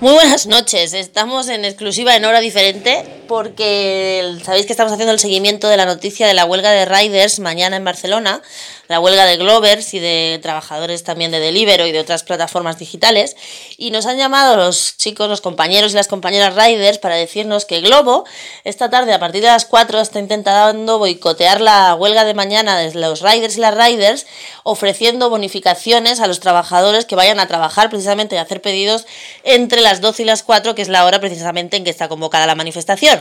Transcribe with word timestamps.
Muy 0.00 0.12
buenas 0.12 0.46
noches, 0.46 0.92
estamos 0.94 1.48
en 1.48 1.64
exclusiva 1.64 2.14
en 2.14 2.24
hora 2.24 2.38
diferente 2.38 3.17
porque 3.28 4.38
sabéis 4.42 4.66
que 4.66 4.72
estamos 4.72 4.92
haciendo 4.92 5.12
el 5.12 5.20
seguimiento 5.20 5.68
de 5.68 5.76
la 5.76 5.86
noticia 5.86 6.26
de 6.26 6.34
la 6.34 6.44
huelga 6.46 6.72
de 6.72 6.86
riders 6.86 7.38
mañana 7.38 7.76
en 7.76 7.84
Barcelona, 7.84 8.42
la 8.88 8.98
huelga 8.98 9.26
de 9.26 9.36
Glovers 9.36 9.92
y 9.94 10.00
de 10.00 10.40
trabajadores 10.42 11.04
también 11.04 11.30
de 11.30 11.38
Deliveroo 11.38 11.86
y 11.86 11.92
de 11.92 12.00
otras 12.00 12.24
plataformas 12.24 12.78
digitales 12.78 13.36
y 13.76 13.90
nos 13.90 14.06
han 14.06 14.16
llamado 14.16 14.56
los 14.56 14.96
chicos, 14.96 15.28
los 15.28 15.42
compañeros 15.42 15.92
y 15.92 15.96
las 15.96 16.08
compañeras 16.08 16.56
riders 16.56 16.98
para 16.98 17.14
decirnos 17.14 17.66
que 17.66 17.80
Globo 17.80 18.24
esta 18.64 18.90
tarde 18.90 19.12
a 19.12 19.20
partir 19.20 19.42
de 19.42 19.48
las 19.48 19.66
4 19.66 20.00
está 20.00 20.18
intentando 20.18 20.98
boicotear 20.98 21.60
la 21.60 21.94
huelga 21.94 22.24
de 22.24 22.34
mañana 22.34 22.78
de 22.78 22.94
los 22.94 23.20
riders 23.20 23.58
y 23.58 23.60
las 23.60 23.76
riders 23.76 24.26
ofreciendo 24.64 25.30
bonificaciones 25.30 26.20
a 26.20 26.26
los 26.26 26.40
trabajadores 26.40 27.04
que 27.04 27.14
vayan 27.14 27.40
a 27.40 27.46
trabajar 27.46 27.90
precisamente 27.90 28.36
y 28.36 28.38
hacer 28.38 28.62
pedidos 28.62 29.06
entre 29.44 29.82
las 29.82 30.00
12 30.00 30.22
y 30.22 30.26
las 30.26 30.42
4, 30.42 30.74
que 30.74 30.82
es 30.82 30.88
la 30.88 31.04
hora 31.04 31.20
precisamente 31.20 31.76
en 31.76 31.84
que 31.84 31.90
está 31.90 32.08
convocada 32.08 32.46
la 32.46 32.54
manifestación. 32.54 33.17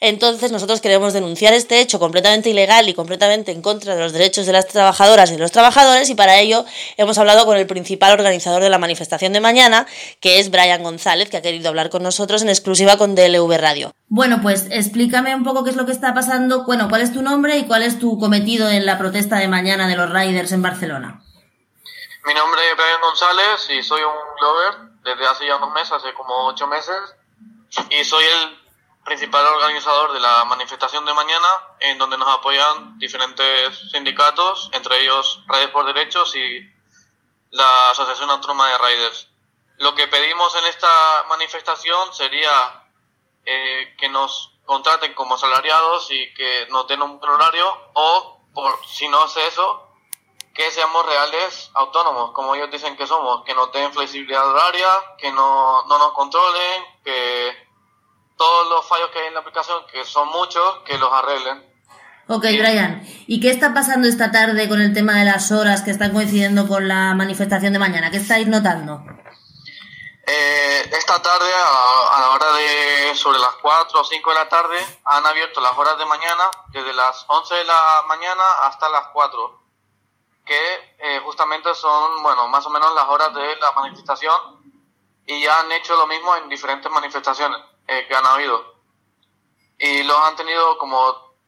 Entonces 0.00 0.52
nosotros 0.52 0.80
queremos 0.80 1.12
denunciar 1.12 1.54
este 1.54 1.80
hecho 1.80 1.98
completamente 1.98 2.50
ilegal 2.50 2.88
y 2.88 2.94
completamente 2.94 3.52
en 3.52 3.62
contra 3.62 3.94
de 3.94 4.00
los 4.00 4.12
derechos 4.12 4.46
de 4.46 4.52
las 4.52 4.66
trabajadoras 4.66 5.30
y 5.30 5.34
de 5.34 5.38
los 5.38 5.52
trabajadores 5.52 6.10
y 6.10 6.14
para 6.14 6.38
ello 6.38 6.64
hemos 6.96 7.18
hablado 7.18 7.46
con 7.46 7.56
el 7.56 7.66
principal 7.66 8.12
organizador 8.12 8.62
de 8.62 8.70
la 8.70 8.78
manifestación 8.78 9.32
de 9.32 9.40
mañana, 9.40 9.86
que 10.20 10.38
es 10.38 10.50
Brian 10.50 10.82
González, 10.82 11.30
que 11.30 11.36
ha 11.36 11.42
querido 11.42 11.68
hablar 11.68 11.90
con 11.90 12.02
nosotros 12.02 12.42
en 12.42 12.48
exclusiva 12.48 12.96
con 12.96 13.14
DLV 13.14 13.58
Radio. 13.58 13.92
Bueno, 14.08 14.40
pues 14.42 14.66
explícame 14.70 15.34
un 15.34 15.44
poco 15.44 15.64
qué 15.64 15.70
es 15.70 15.76
lo 15.76 15.86
que 15.86 15.92
está 15.92 16.14
pasando. 16.14 16.64
Bueno, 16.64 16.88
¿cuál 16.88 17.02
es 17.02 17.12
tu 17.12 17.22
nombre 17.22 17.56
y 17.56 17.64
cuál 17.64 17.82
es 17.82 17.98
tu 17.98 18.18
cometido 18.18 18.68
en 18.70 18.86
la 18.86 18.98
protesta 18.98 19.36
de 19.36 19.48
mañana 19.48 19.88
de 19.88 19.96
los 19.96 20.10
riders 20.10 20.52
en 20.52 20.62
Barcelona? 20.62 21.22
Mi 22.24 22.34
nombre 22.34 22.60
es 22.70 22.76
Brian 22.76 23.00
González 23.00 23.70
y 23.70 23.82
soy 23.82 24.00
un 24.02 24.14
Glover 24.40 24.96
desde 25.04 25.26
hace 25.26 25.46
ya 25.46 25.56
unos 25.56 25.72
meses, 25.72 25.92
hace 25.92 26.12
como 26.14 26.46
ocho 26.46 26.66
meses, 26.66 26.96
y 27.90 28.04
soy 28.04 28.24
el 28.24 28.65
principal 29.06 29.46
organizador 29.46 30.12
de 30.12 30.20
la 30.20 30.44
manifestación 30.44 31.04
de 31.04 31.14
mañana, 31.14 31.48
en 31.78 31.96
donde 31.96 32.18
nos 32.18 32.28
apoyan 32.28 32.98
diferentes 32.98 33.90
sindicatos, 33.92 34.68
entre 34.72 35.00
ellos 35.00 35.44
Riders 35.46 35.70
por 35.70 35.86
Derechos 35.86 36.34
y 36.34 36.60
la 37.50 37.90
Asociación 37.90 38.28
Autónoma 38.30 38.68
de 38.68 38.78
Riders. 38.78 39.28
Lo 39.78 39.94
que 39.94 40.08
pedimos 40.08 40.54
en 40.56 40.66
esta 40.66 40.88
manifestación 41.28 42.12
sería 42.12 42.84
eh, 43.44 43.94
que 43.96 44.08
nos 44.08 44.58
contraten 44.64 45.14
como 45.14 45.38
salariados 45.38 46.10
y 46.10 46.34
que 46.34 46.66
nos 46.70 46.88
den 46.88 47.00
un 47.00 47.20
horario 47.22 47.90
o, 47.94 48.40
por, 48.52 48.84
si 48.86 49.06
no 49.06 49.22
hace 49.22 49.46
eso, 49.46 49.88
que 50.52 50.68
seamos 50.72 51.06
reales 51.06 51.70
autónomos, 51.74 52.32
como 52.32 52.56
ellos 52.56 52.72
dicen 52.72 52.96
que 52.96 53.06
somos, 53.06 53.44
que 53.44 53.54
no 53.54 53.68
tengan 53.68 53.92
flexibilidad 53.92 54.48
horaria, 54.48 54.88
que 55.16 55.30
no, 55.30 55.84
no 55.84 55.98
nos 55.98 56.12
controlen, 56.12 56.84
que 57.04 57.65
todos 58.36 58.68
los 58.68 58.86
fallos 58.86 59.10
que 59.10 59.20
hay 59.20 59.26
en 59.28 59.34
la 59.34 59.40
aplicación, 59.40 59.82
que 59.90 60.04
son 60.04 60.28
muchos, 60.28 60.78
que 60.84 60.98
los 60.98 61.12
arreglen. 61.12 61.64
Ok, 62.28 62.42
Brian. 62.42 63.02
¿Y 63.26 63.40
qué 63.40 63.50
está 63.50 63.72
pasando 63.72 64.08
esta 64.08 64.30
tarde 64.32 64.68
con 64.68 64.80
el 64.80 64.92
tema 64.92 65.14
de 65.14 65.24
las 65.24 65.52
horas 65.52 65.82
que 65.82 65.92
están 65.92 66.12
coincidiendo 66.12 66.66
con 66.66 66.88
la 66.88 67.14
manifestación 67.14 67.72
de 67.72 67.78
mañana? 67.78 68.10
¿Qué 68.10 68.16
estáis 68.16 68.48
notando? 68.48 69.02
Eh, 70.26 70.90
esta 70.92 71.22
tarde, 71.22 71.46
a, 71.54 72.16
a, 72.16 72.20
la 72.20 72.30
hora 72.30 72.52
de 72.56 73.14
sobre 73.14 73.38
las 73.38 73.54
4 73.62 74.00
o 74.00 74.04
5 74.04 74.30
de 74.30 74.36
la 74.36 74.48
tarde, 74.48 74.76
han 75.04 75.24
abierto 75.24 75.60
las 75.60 75.78
horas 75.78 75.96
de 75.98 76.04
mañana, 76.06 76.44
desde 76.72 76.92
las 76.94 77.24
11 77.28 77.54
de 77.54 77.64
la 77.64 77.80
mañana 78.08 78.42
hasta 78.62 78.88
las 78.88 79.06
4 79.12 79.66
que 80.46 80.94
eh, 81.00 81.20
justamente 81.24 81.74
son, 81.74 82.22
bueno, 82.22 82.46
más 82.46 82.64
o 82.66 82.70
menos 82.70 82.94
las 82.94 83.04
horas 83.08 83.34
de 83.34 83.56
la 83.56 83.72
manifestación 83.72 84.36
y 85.26 85.42
ya 85.42 85.58
han 85.58 85.72
hecho 85.72 85.96
lo 85.96 86.06
mismo 86.06 86.36
en 86.36 86.48
diferentes 86.48 86.90
manifestaciones 86.90 87.60
eh, 87.86 88.06
que 88.08 88.14
han 88.14 88.26
habido. 88.26 88.76
Y 89.78 90.02
los 90.04 90.18
han 90.18 90.36
tenido 90.36 90.78
como 90.78 90.98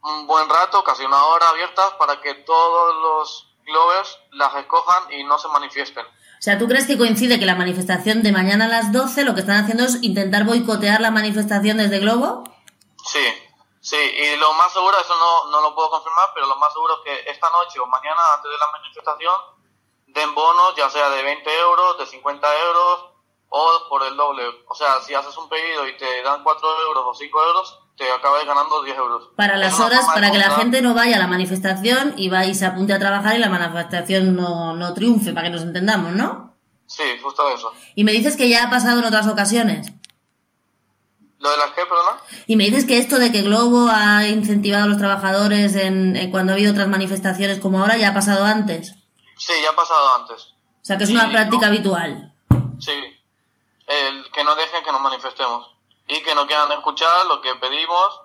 un 0.02 0.26
buen 0.26 0.48
rato, 0.48 0.84
casi 0.84 1.04
una 1.04 1.22
hora 1.24 1.48
abiertas, 1.48 1.90
para 1.98 2.20
que 2.20 2.34
todos 2.34 2.94
los 3.02 3.56
Glovers 3.64 4.18
las 4.32 4.54
escojan 4.56 5.12
y 5.12 5.24
no 5.24 5.38
se 5.38 5.48
manifiesten. 5.48 6.06
O 6.06 6.40
sea, 6.40 6.58
¿tú 6.58 6.68
crees 6.68 6.86
que 6.86 6.96
coincide 6.96 7.38
que 7.38 7.46
la 7.46 7.56
manifestación 7.56 8.22
de 8.22 8.32
mañana 8.32 8.66
a 8.66 8.68
las 8.68 8.92
12 8.92 9.24
lo 9.24 9.34
que 9.34 9.40
están 9.40 9.64
haciendo 9.64 9.84
es 9.84 10.02
intentar 10.02 10.44
boicotear 10.44 11.00
la 11.00 11.10
manifestación 11.10 11.78
desde 11.78 11.98
Globo? 11.98 12.44
Sí, 13.04 13.26
Sí, 13.80 13.96
y 13.96 14.36
lo 14.36 14.52
más 14.54 14.72
seguro, 14.72 14.98
eso 15.00 15.16
no, 15.16 15.50
no 15.50 15.60
lo 15.60 15.74
puedo 15.74 15.88
confirmar, 15.88 16.26
pero 16.34 16.46
lo 16.46 16.56
más 16.56 16.72
seguro 16.72 16.96
es 16.96 17.00
que 17.04 17.30
esta 17.30 17.48
noche 17.50 17.78
o 17.78 17.86
mañana, 17.86 18.20
antes 18.34 18.50
de 18.50 18.58
la 18.58 18.70
manifestación, 18.72 19.34
den 20.08 20.34
bonos, 20.34 20.74
ya 20.76 20.90
sea 20.90 21.08
de 21.10 21.22
20 21.22 21.58
euros, 21.60 21.98
de 21.98 22.06
50 22.06 22.58
euros 22.60 23.04
o 23.50 23.88
por 23.88 24.02
el 24.06 24.16
doble. 24.16 24.42
O 24.68 24.74
sea, 24.74 25.00
si 25.04 25.14
haces 25.14 25.36
un 25.36 25.48
pedido 25.48 25.88
y 25.88 25.96
te 25.96 26.22
dan 26.22 26.42
4 26.42 26.68
euros 26.88 27.04
o 27.06 27.14
5 27.14 27.44
euros, 27.44 27.78
te 27.96 28.10
acabas 28.10 28.46
ganando 28.46 28.82
10 28.82 28.96
euros. 28.96 29.30
Para 29.36 29.56
las 29.56 29.78
horas, 29.80 30.06
para 30.06 30.30
que 30.30 30.38
la 30.38 30.50
gente 30.50 30.82
no 30.82 30.94
vaya 30.94 31.16
a 31.16 31.18
la 31.18 31.26
manifestación 31.26 32.14
y 32.16 32.28
va 32.28 32.44
y 32.46 32.54
se 32.54 32.66
apunte 32.66 32.92
a 32.92 32.98
trabajar 32.98 33.36
y 33.36 33.38
la 33.38 33.48
manifestación 33.48 34.36
no, 34.36 34.74
no 34.74 34.94
triunfe, 34.94 35.32
para 35.32 35.48
que 35.48 35.54
nos 35.54 35.62
entendamos, 35.62 36.12
¿no? 36.12 36.56
Sí, 36.86 37.04
justo 37.22 37.48
eso. 37.50 37.72
Y 37.94 38.04
me 38.04 38.12
dices 38.12 38.36
que 38.36 38.48
ya 38.48 38.64
ha 38.64 38.70
pasado 38.70 39.00
en 39.00 39.04
otras 39.04 39.26
ocasiones. 39.26 39.92
¿Lo 41.38 41.50
de 41.50 41.56
las 41.56 41.70
qué, 41.70 41.82
perdona? 41.82 42.20
Y 42.46 42.56
me 42.56 42.64
dices 42.64 42.84
que 42.84 42.98
esto 42.98 43.18
de 43.18 43.30
que 43.30 43.42
Globo 43.42 43.88
ha 43.90 44.26
incentivado 44.26 44.84
a 44.84 44.88
los 44.88 44.98
trabajadores 44.98 45.76
en, 45.76 46.30
cuando 46.30 46.52
ha 46.52 46.54
habido 46.56 46.72
otras 46.72 46.88
manifestaciones 46.88 47.60
como 47.60 47.80
ahora 47.80 47.96
ya 47.96 48.08
ha 48.08 48.14
pasado 48.14 48.44
antes. 48.44 48.94
Sí, 49.36 49.52
ya 49.62 49.70
ha 49.70 49.76
pasado 49.76 50.16
antes. 50.16 50.54
O 50.82 50.84
sea 50.88 50.98
que 50.98 51.04
es 51.04 51.10
una 51.10 51.30
práctica 51.30 51.66
habitual. 51.66 52.34
Sí. 52.80 52.92
El 53.88 54.30
que 54.30 54.44
no 54.44 54.54
dejen 54.54 54.84
que 54.84 54.92
nos 54.92 55.00
manifestemos. 55.00 55.74
Y 56.06 56.22
que 56.22 56.34
no 56.34 56.46
quieran 56.46 56.70
escuchar 56.72 57.26
lo 57.26 57.40
que 57.40 57.54
pedimos. 57.56 58.20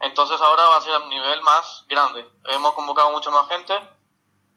Entonces 0.00 0.40
ahora 0.40 0.62
va 0.68 0.76
a 0.76 0.80
ser 0.82 0.94
a 0.94 1.06
nivel 1.06 1.42
más 1.42 1.84
grande. 1.88 2.28
Hemos 2.44 2.74
convocado 2.74 3.10
mucha 3.10 3.30
más 3.30 3.48
gente 3.48 3.74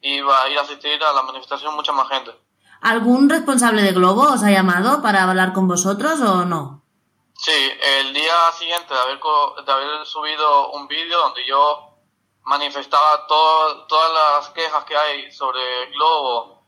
y 0.02 0.22
va 0.22 0.44
a 0.44 0.50
ir 0.50 0.58
a 0.59 0.62
asistir 0.62 1.02
a 1.03 1.14
la 1.14 1.24
manifestación 1.24 1.75
mucha 1.75 1.92
más 1.92 2.09
gente. 2.09 2.31
¿Algún 2.81 3.30
responsable 3.30 3.81
de 3.81 3.92
Globo 3.92 4.22
os 4.22 4.44
ha 4.44 4.52
llamado 4.52 5.02
para 5.02 5.24
hablar 5.24 5.53
con 5.53 5.68
vosotros 5.68 6.22
o 6.22 6.46
no? 6.46 6.84
Sí, 7.36 7.72
el 8.00 8.14
día 8.14 8.52
siguiente 8.58 8.94
de 8.94 9.00
haber, 9.00 9.20
de 9.66 9.72
haber 9.72 10.06
subido 10.06 10.72
un 10.72 10.88
vídeo 10.88 11.20
donde 11.20 11.46
yo 11.46 11.97
manifestaba 12.44 13.28
todas 13.28 14.14
las 14.14 14.50
quejas 14.50 14.84
que 14.86 14.97
hay 14.97 15.31
sobre 15.31 15.62
Globo 15.91 16.59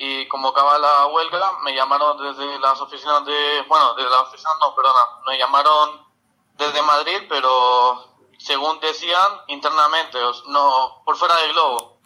y 0.00 0.28
convocaba 0.28 0.78
la 0.78 1.06
huelga, 1.06 1.58
me 1.64 1.74
llamaron 1.74 2.16
desde 2.22 2.58
las 2.60 2.80
oficinas 2.80 3.24
de, 3.24 3.64
bueno, 3.68 3.94
desde 3.94 4.08
las 4.08 4.28
oficinas 4.28 4.54
no, 4.60 4.72
perdona, 4.72 5.00
me 5.26 5.36
llamaron 5.36 6.06
desde 6.52 6.82
Madrid, 6.82 7.22
pero 7.28 8.04
según 8.38 8.78
decían 8.78 9.42
internamente, 9.48 10.18
no, 10.46 11.02
por 11.04 11.16
fuera 11.16 11.34
de 11.36 11.48
Globo, 11.48 12.00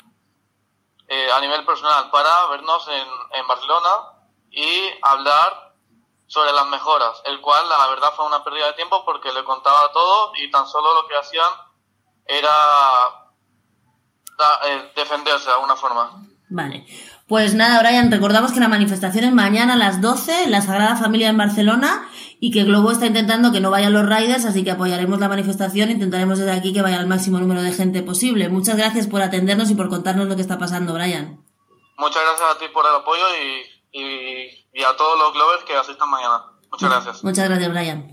eh, 1.06 1.30
a 1.32 1.40
nivel 1.40 1.66
personal, 1.66 2.10
para 2.10 2.46
vernos 2.46 2.88
en, 2.88 3.08
en 3.32 3.46
Barcelona 3.46 3.90
y 4.50 4.90
hablar 5.02 5.74
sobre 6.26 6.52
las 6.52 6.66
mejoras, 6.68 7.20
el 7.26 7.42
cual 7.42 7.68
la 7.68 7.88
verdad 7.88 8.14
fue 8.16 8.24
una 8.24 8.42
pérdida 8.42 8.68
de 8.68 8.72
tiempo 8.72 9.04
porque 9.04 9.30
le 9.34 9.44
contaba 9.44 9.92
todo 9.92 10.32
y 10.36 10.50
tan 10.50 10.66
solo 10.66 10.94
lo 10.94 11.06
que 11.06 11.16
hacían 11.16 11.50
era 12.24 13.21
eh, 14.66 14.92
defenderse 14.96 15.46
de 15.46 15.52
alguna 15.52 15.76
forma. 15.76 16.24
Vale. 16.48 16.86
Pues 17.28 17.54
nada, 17.54 17.80
Brian, 17.80 18.10
recordamos 18.10 18.52
que 18.52 18.60
la 18.60 18.68
manifestación 18.68 19.24
es 19.24 19.32
mañana 19.32 19.74
a 19.74 19.76
las 19.76 20.00
12 20.00 20.44
en 20.44 20.50
la 20.50 20.60
Sagrada 20.60 20.96
Familia 20.96 21.28
en 21.28 21.38
Barcelona 21.38 22.08
y 22.40 22.50
que 22.50 22.64
Globo 22.64 22.90
está 22.90 23.06
intentando 23.06 23.52
que 23.52 23.60
no 23.60 23.70
vayan 23.70 23.92
los 23.92 24.04
riders, 24.04 24.44
así 24.44 24.64
que 24.64 24.72
apoyaremos 24.72 25.18
la 25.18 25.28
manifestación 25.28 25.88
e 25.88 25.92
intentaremos 25.92 26.38
desde 26.38 26.52
aquí 26.52 26.72
que 26.72 26.82
vaya 26.82 27.00
el 27.00 27.06
máximo 27.06 27.38
número 27.38 27.62
de 27.62 27.72
gente 27.72 28.02
posible. 28.02 28.48
Muchas 28.48 28.76
gracias 28.76 29.06
por 29.06 29.22
atendernos 29.22 29.70
y 29.70 29.74
por 29.74 29.88
contarnos 29.88 30.28
lo 30.28 30.36
que 30.36 30.42
está 30.42 30.58
pasando, 30.58 30.92
Brian. 30.92 31.42
Muchas 31.96 32.22
gracias 32.22 32.56
a 32.56 32.58
ti 32.58 32.66
por 32.72 32.84
el 32.84 32.96
apoyo 32.96 33.24
y 33.40 33.72
y, 33.92 34.66
y 34.72 34.84
a 34.84 34.96
todos 34.96 35.18
los 35.18 35.32
Glovers 35.34 35.64
que 35.64 35.76
asistan 35.76 36.08
mañana. 36.10 36.44
Muchas 36.70 36.90
gracias. 36.90 37.24
Muchas 37.24 37.48
gracias, 37.48 37.70
Brian. 37.70 38.11